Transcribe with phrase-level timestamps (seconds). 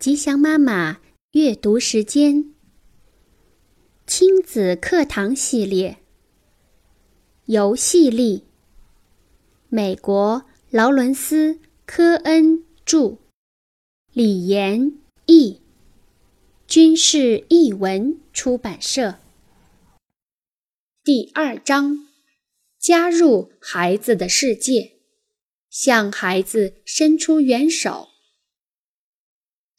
[0.00, 0.98] 吉祥妈妈
[1.32, 2.54] 阅读时间，
[4.06, 5.98] 亲子课堂系列，
[7.44, 8.44] 游戏力。
[9.68, 11.52] 美国劳伦斯·
[11.84, 13.18] 科恩著，
[14.14, 15.60] 李延译，
[16.66, 19.16] 军事译文出版社。
[21.04, 22.08] 第二章：
[22.78, 24.92] 加入孩子的世界，
[25.68, 28.09] 向孩子伸出援手。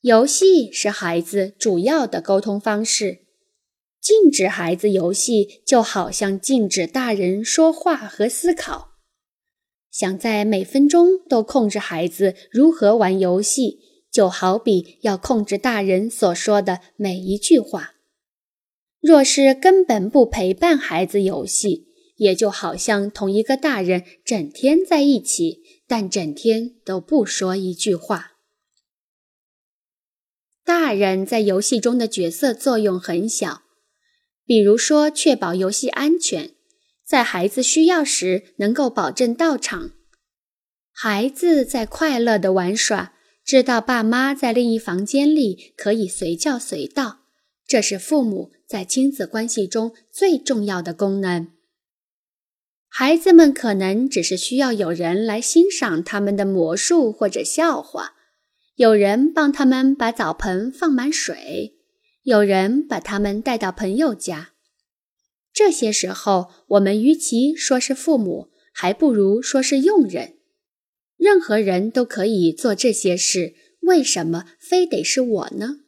[0.01, 3.19] 游戏是孩子主要的沟通方式。
[4.01, 8.93] 禁止孩子游戏，就好像禁止大人说话和思考。
[9.91, 13.77] 想在每分钟都控制孩子如何玩游戏，
[14.11, 17.93] 就好比要控制大人所说的每一句话。
[18.99, 28.29] 若是根本不陪伴孩子游戏，也就好像同一个大人整天在一起，但整天都不说一句话。
[30.63, 33.63] 大人在游戏中的角色作用很小，
[34.45, 36.51] 比如说确保游戏安全，
[37.05, 39.91] 在孩子需要时能够保证到场。
[40.93, 47.21] 孩子在快乐地玩耍，知道爸妈在另一房间里可以随叫随到，
[47.65, 51.47] 这是父母在亲子关系中最重要的功能。
[52.87, 58.15] 孩子们可能只是需要有人来欣赏他们的魔术或者笑话。
[58.81, 61.75] 有人帮他们把澡盆放满水，
[62.23, 64.53] 有人把他们带到朋友家。
[65.53, 70.37] 这些时候，我们与其说是父母，还不如说是佣人。
[71.15, 75.81] 任何人都可以做这些事，为什么非得是我呢？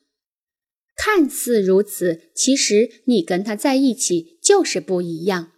[0.96, 5.54] 看似如此，其实你跟他在一起就是不一样。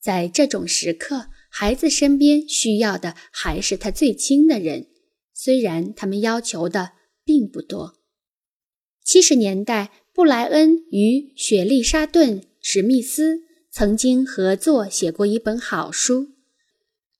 [0.00, 4.88] 在这种时刻，孩子身边需要的还是他最亲的人。
[5.38, 6.92] 虽然他们要求的
[7.22, 7.98] 并不多。
[9.04, 16.28] 七十年代，布莱恩与雪莉沙顿·史密斯曾经合作写过一本好书，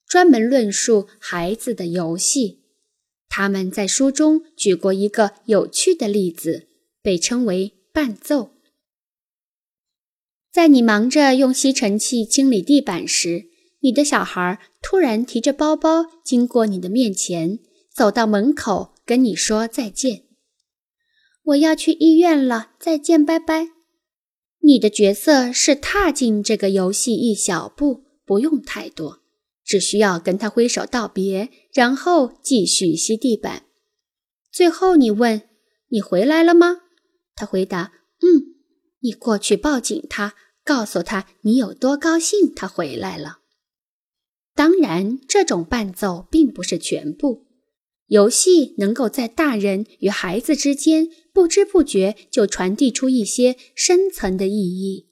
[0.09, 2.63] 专门论述孩子的游戏。
[3.29, 6.69] 他们在书中举过一个有趣的例子，
[7.03, 8.55] 被称为伴奏。
[10.51, 13.51] 在你忙着用吸尘器清理地板时，
[13.81, 17.59] 你的小孩突然提着包包经过你的面前。
[17.97, 20.25] 走到门口跟你说再见，
[21.45, 23.69] 我要去医院了，再见，拜拜。
[24.59, 29.21] 你的角色是踏进这个游戏一小步，不用太多，
[29.65, 33.63] 只需要跟他挥手道别，然后继续吸地板。
[34.53, 35.49] 最后你问
[35.89, 36.83] 你回来了吗？
[37.35, 38.53] 他回答嗯。
[39.01, 43.39] 你过去抱紧他，告诉他你有多高兴他回来了。
[44.55, 47.46] 当然，这种伴奏并不是全部。
[48.09, 55.09] 游戏能够在大人与孩子之间不知不觉就传递出一些深层的意义，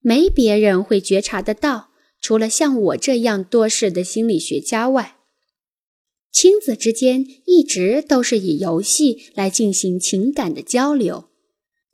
[0.00, 1.90] 没别人会觉察得到，
[2.20, 5.18] 除了像我这样多事的心理学家外。
[6.32, 11.28] 亲子之间一直都是以游戏来进行情感的交流，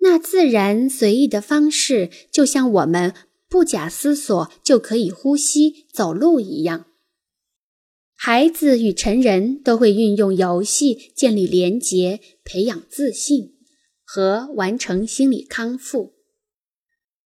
[0.01, 3.13] 那自然随意的方式，就像我们
[3.49, 6.87] 不假思索就可以呼吸、走路一样。
[8.29, 13.53] 孩子与成人都会运用游戏建立连结、培养自信
[14.03, 16.15] 和完成心理康复。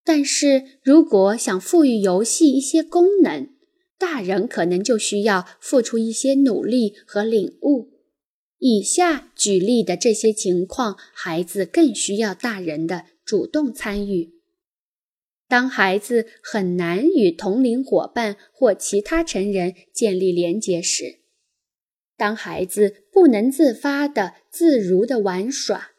[0.04, 3.48] 但是如果想赋予游戏一些功能，
[3.98, 7.92] 大人可能就需要付出一些努力和领悟。
[8.58, 14.34] 以下举例的这些情况，孩子更需要大人的主动参与。
[15.50, 21.22] 当孩子很难与同龄伙伴或其他成人建立连结时，
[22.16, 25.90] 当孩子不能自发的、自如的玩耍，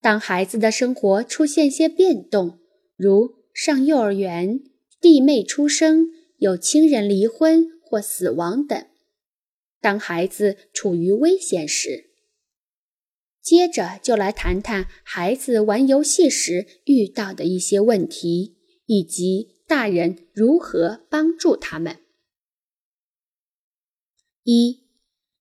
[0.00, 2.60] 当孩子的生活出现些变动，
[2.96, 4.60] 如上幼儿园、
[4.98, 6.06] 弟妹出生、
[6.38, 8.86] 有亲人离婚或死亡等，
[9.82, 12.06] 当孩子处于危险时，
[13.42, 18.56] 接着就来谈谈孩子玩游戏时遇到的一些问题。
[18.92, 21.96] 以及大人如何帮助他们。
[24.42, 24.80] 一，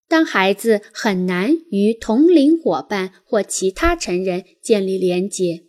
[0.07, 5.65] 当孩子很难与同龄伙伴或其他成人建立连结。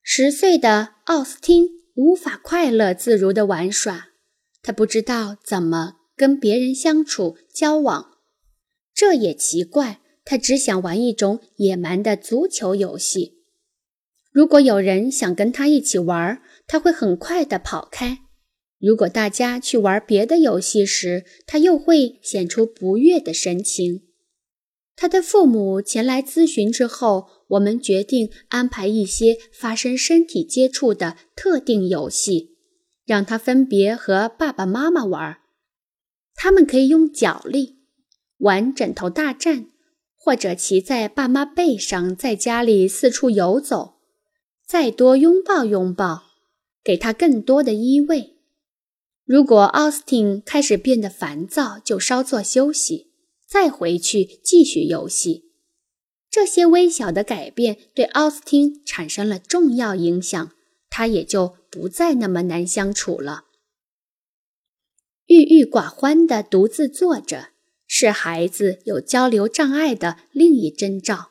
[0.00, 4.10] 十岁的奥斯汀无法快乐自如地玩耍，
[4.62, 8.18] 他不知道怎么跟别人相处交往。
[8.94, 13.37] 这也奇怪，他只想玩一种野蛮的足球游戏。
[14.38, 18.18] 如果有人想跟他一起玩，他会很快地跑开；
[18.78, 24.02] 如果大家去玩别的游戏时，他又会显出不悦的神情。
[24.94, 32.50] 他的父母前来咨询之后，我们决定安排一些发生身体接触的特定游戏，
[33.04, 35.38] 让他分别和爸爸妈妈玩。
[36.36, 37.78] 他们可以用脚力
[38.36, 39.66] 玩枕头大战，
[40.14, 43.97] 或者骑在爸妈背上，在家里四处游走，
[44.68, 46.24] 再多拥抱拥抱，
[46.84, 48.32] 给他更多的依偎。
[49.24, 53.08] 如果奥斯汀开始变得烦躁，就稍作休息。
[53.46, 55.50] 再回去继续游戏，
[56.30, 60.52] 这些微小的改变对奥斯汀产生了重要影响，
[60.90, 63.44] 他也就不再那么难相处了。
[65.24, 67.48] 郁郁寡欢的独自坐着，
[67.86, 71.30] 是孩子有交流障碍的另一征兆。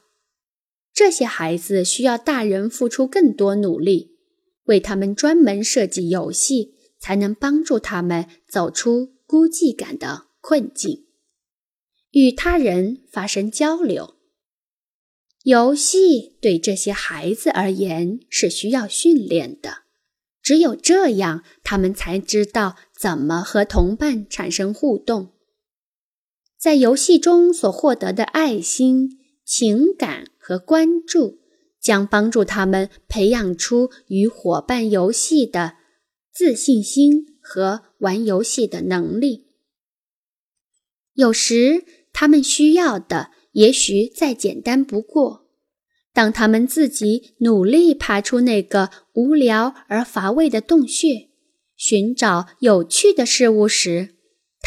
[0.97, 4.17] 这些孩子需要大人付出更多努力，
[4.63, 11.05] 为他们专门设计游戏，才能帮助他们走出孤寂感的困境。
[12.09, 14.15] 与他人发生交流，
[15.43, 19.83] 游戏对这些孩子而言是需要训练的。
[20.41, 25.33] 只有这样，他们才知道怎么和同伴产生互动。
[26.59, 31.39] 在游戏中所获得的爱心、情感和关注，
[31.81, 35.73] 将帮助他们培养出与伙伴游戏的
[36.33, 39.47] 自信心和玩游戏的能力。
[41.15, 41.83] 有时。
[42.19, 45.45] 他们需要的也许再简单不过。
[46.11, 51.29] 当他们自己努力爬出那个无聊而乏味的洞穴，
[51.75, 54.15] 寻找有趣的事物时，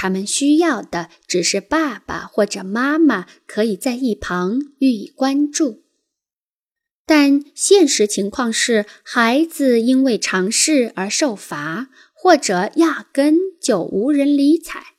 [0.03, 5.83] 他们需要的只是爸爸或者妈妈可以在一旁予以关注。
[7.05, 14.95] 但现实情况是，孩子因为尝试而受罚，或者压根就无人理睬。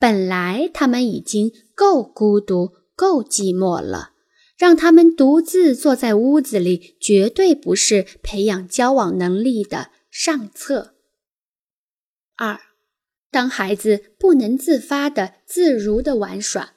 [0.00, 4.14] 本来他们已经够孤独、够寂寞了，
[4.58, 10.96] 让他们独自坐在屋子里，绝对不是培养交往能力的上策。
[12.34, 12.58] 二，
[13.32, 16.74] 当孩子不能自发的、自如的玩耍，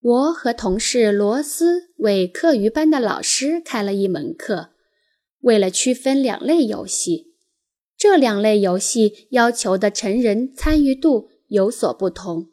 [0.00, 4.74] 我和同事罗斯为课余班的老师开了一门课，
[5.40, 7.34] 为了区分两类游戏，
[7.96, 11.30] 这两类游戏要求的成人参与度。
[11.48, 12.50] 有所不同，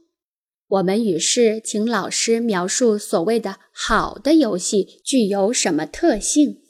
[0.67, 6.61] 我们于是请老师描述所谓的好的游戏具有什么特性。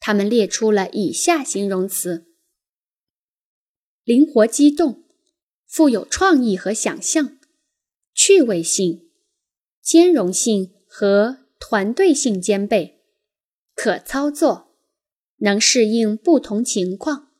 [0.00, 2.26] 他们列出了以下形容词：
[4.02, 5.03] 灵活机动、
[5.74, 7.36] 富有创意和想象、
[8.14, 9.10] 趣味性、
[9.82, 13.00] 兼容性和团队性兼备、
[13.74, 14.76] 可操作、
[15.38, 17.32] 能适应不同情况。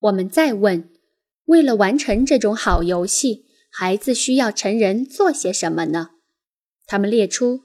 [0.00, 0.90] 我们再问。
[1.44, 6.16] 为了完成这种好游戏，孩子需要成人做些什么呢？
[6.84, 7.60] 他们列出：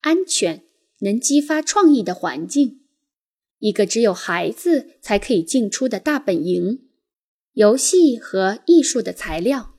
[0.00, 0.64] 安全、
[1.02, 2.80] 能激发创意的环境，
[3.60, 6.89] 一个只有孩子才可以进出的大本营，
[7.52, 9.74] 游戏和艺术的材料，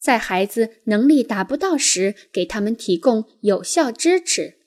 [0.00, 4.58] 在孩子能力达不到时给他们提供有效支持。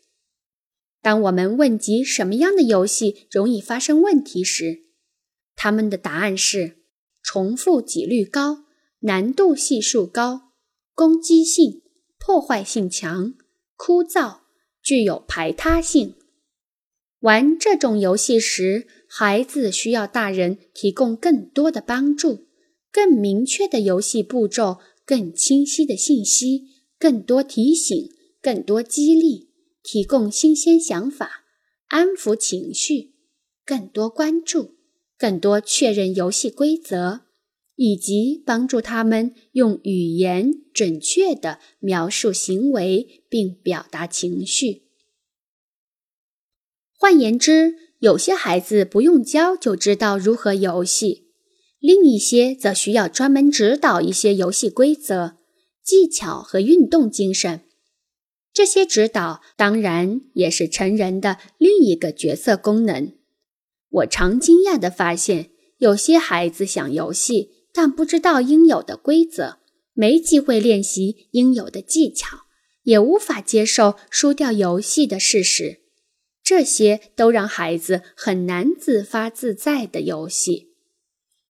[1.02, 4.86] 当我们问及什么样的游戏容易发生问题时，
[5.56, 6.78] 他们的答案是。
[7.22, 8.64] 重复几率高，
[9.02, 10.54] 难度系数高，
[10.96, 11.84] 攻击性、
[12.18, 13.36] 破坏性强，
[13.76, 14.40] 枯燥，
[14.82, 16.16] 具有排他性。
[17.20, 22.48] 玩这种游戏时，孩子需要大人提供更多的帮助，
[22.92, 26.68] 更明确的游戏步骤，更清晰的信息，
[27.00, 29.50] 更多提醒，更多激励，
[29.82, 31.44] 提供新鲜想法，
[31.88, 33.16] 安抚情绪，
[33.66, 34.76] 更多关注。
[35.18, 37.24] 更多确认游戏规则，
[37.76, 44.84] 以及帮助他们用语言准确地描述行为并表达情绪。
[46.94, 51.28] 换言之，有些孩子不用教就知道如何游戏，
[51.80, 55.36] 另一些则需要专门指导一些游戏规则、
[55.84, 57.62] 技巧和运动精神。
[58.54, 63.14] 这些指导当然也是成人的另一个角色功能。
[63.90, 69.58] 我常惊讶地发现，有些孩子想游戏，但不知道应有的规则，
[69.94, 72.46] 没机会练习应有的技巧，
[72.84, 75.82] 也无法接受输掉游戏的事实。
[76.50, 80.74] 这些都让孩子很难自发自在的游戏。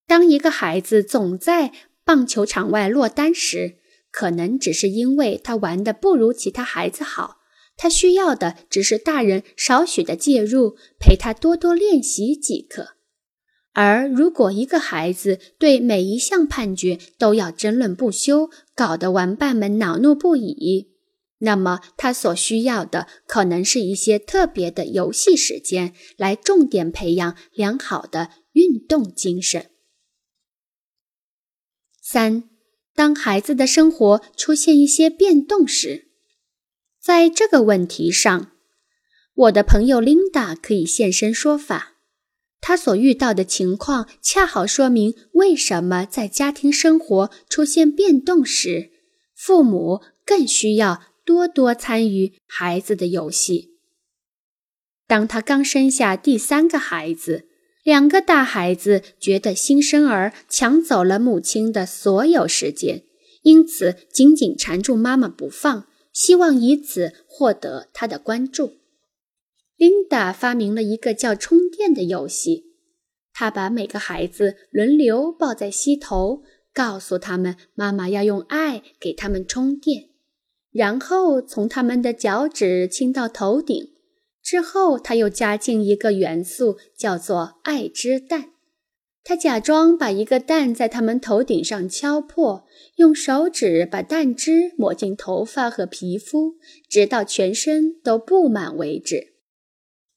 [0.06, 1.72] 当一个孩子总在
[2.04, 3.78] 棒球场外落单时，
[4.12, 7.38] 可能只是因为他玩的不如其他孩子好。
[7.78, 12.90] 他需要的只是大人少许的介入，陪他多多练习即可。
[13.72, 20.89] 而如果一个孩子对每一项判决都要争论不休，搞得玩伴们恼怒不已，
[21.40, 29.70] 那么他所需要的可能是一些特别的游戏时间，来重点培养良好的运动精神。
[32.02, 32.50] 三，
[32.94, 36.10] 当孩子的生活出现一些变动时，
[37.02, 38.52] 在这个问题上，
[39.34, 41.96] 我的朋友琳达可以现身说法。
[42.60, 48.92] 她所遇到的情况恰好说明为什么在家庭生活出现变动时，
[49.34, 53.78] 父母更需要多多参与孩子的游戏。
[55.06, 57.46] 当他刚生下第三个孩子。
[57.82, 63.04] 两个大孩子觉得新生儿抢走了母亲的所有时间，
[63.44, 68.74] 因此紧紧缠住妈妈不放，希望以此获得她的关注。
[69.78, 72.66] 琳达发明了一个叫“充电”的游戏，
[73.34, 76.44] 她把每个孩子轮流抱在膝头，
[76.74, 80.09] 告诉他们妈妈要用爱给他们充电，
[80.72, 83.92] 然后从他们的脚趾亲到头顶。
[84.42, 88.52] 之后，他又加进一个元素，叫做“爱之蛋”。
[89.24, 96.56] 他假装把一个蛋在他们头顶上敲破，用手指把蛋汁抹进头发和皮肤，
[96.90, 99.34] 直到全身都布满为止。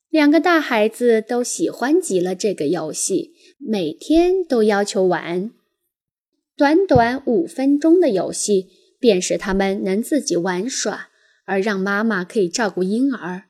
[0.09, 5.51] 两个大孩子都喜欢极了这个游戏，每天都要求玩。
[6.57, 8.69] 短短五分钟的游戏，
[9.03, 11.09] 便使他们能自己玩耍，
[11.45, 13.49] 而让妈妈可以照顾婴儿。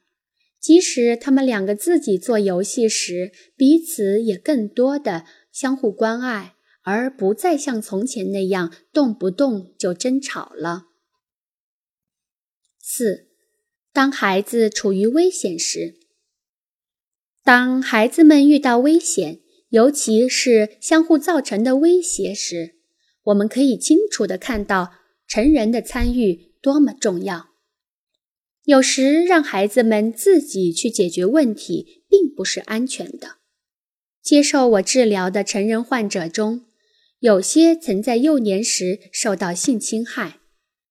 [0.58, 6.54] 即使他们两个自己做游戏时，彼此也更多的相互关爱，
[6.84, 10.86] 而不再像从前那样动不动就争吵了。
[12.80, 13.28] 四，
[13.92, 15.96] 当孩子处于危险时，
[17.44, 22.76] 当孩子们遇到危险，尤其是相互造成的威胁时，
[23.24, 24.92] 我们可以清楚的看到
[25.32, 27.52] 成人的参与多么重要。
[28.64, 33.36] 有时让孩子们自己去解决问题，并不是安全的。
[34.22, 36.66] 接受我治疗的成人患者中，
[37.20, 40.40] 有些曾在幼年时受到性侵害，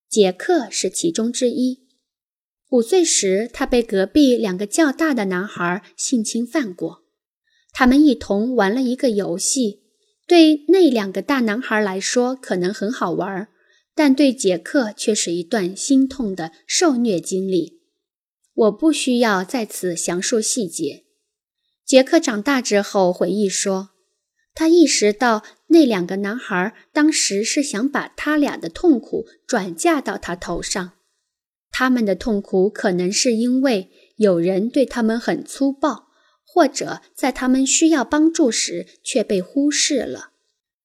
[0.10, 1.86] 杰克是其中之一。
[2.71, 7.03] 五岁时，他被隔壁两个较大的男孩性侵犯过。
[7.71, 9.83] 他们一同玩了一个游戏，
[10.25, 13.48] 对那两个大男孩来说可能很好玩。
[13.93, 17.81] 但对杰克却是一段心痛的受虐经历。
[18.53, 21.05] 我不需要在此详述细节。
[21.86, 23.89] 杰克长大之后回忆说，
[24.53, 30.93] 他意识到那两个男孩当时是想把他俩的痛苦转嫁到他头上。
[31.71, 36.10] 他们的痛苦可能是因为有人对他们很粗暴，
[36.45, 40.30] 或者在他们需要帮助时却被忽视了。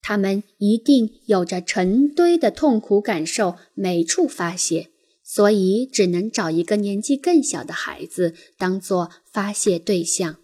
[0.07, 4.87] 他们一定有着成堆的痛苦感受，没处发泄，
[5.21, 10.37] 所以只能找一个年纪更小的孩子当做发泄对象。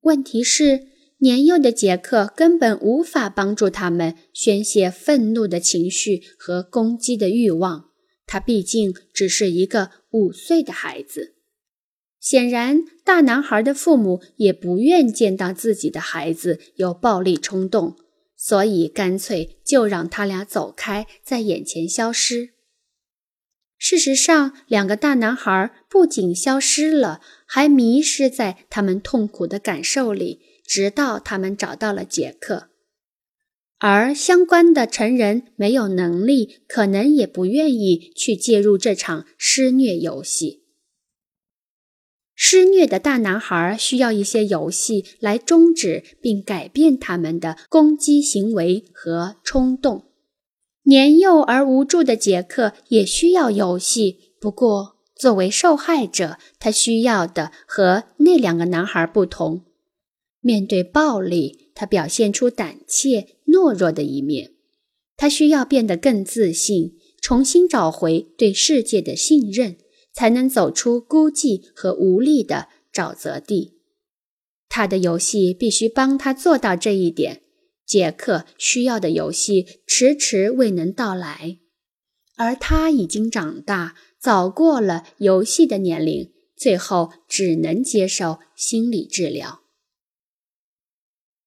[0.00, 7.90] 问题是，年幼的杰克根本无法帮助他们宣泄愤怒的情绪和攻击的欲望。
[8.26, 11.36] 他毕竟只是一个五岁的孩子。
[12.18, 17.96] 显然，大男孩的父母也不愿见到自己的孩子有暴力冲动。
[18.36, 22.50] 所以，干脆就让他俩走开，在眼前消失。
[23.78, 32.68] 事实上，两个大男孩不仅消失了，还迷失在他们痛苦的感受里，直到他们找到了杰克。
[33.78, 40.65] 而相关的成人没有能力，可能也不愿意去介入这场施虐游戏。
[42.38, 50.04] 施虐的大男孩需要一些游戏来终止并改变他们的攻击行为和冲动。
[50.82, 59.64] 年幼而无助的杰克也需要游戏，不过作为受害者，他需要的和那两个男孩不同。
[60.40, 64.52] 面对暴力，他表现出胆怯、懦弱的一面。
[65.16, 69.76] 他需要变得更自信，重新找回对世界的信任。
[70.16, 73.74] 才能走出孤寂和无力的沼泽地。
[74.66, 77.42] 他的游戏必须帮他做到这一点。
[77.86, 81.58] 杰克需要的游戏迟迟未能到来，
[82.34, 89.60] 而他已经长大，早过了游戏的年龄，最后只能接受心理治疗。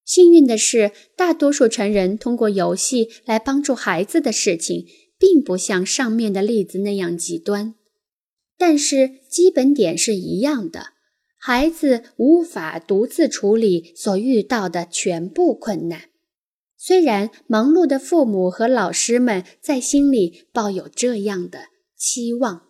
[0.05, 4.88] 幸运的是，大多数成人通过游戏来帮助孩子的事情，
[5.19, 7.75] 并不像上面的例子那样极端。
[8.59, 10.87] 但是基本点是一样的，
[11.37, 16.09] 孩子无法独自处理所遇到的全部困难。
[16.77, 22.68] 虽然忙碌的父母和老师们在心里抱有这样的期望。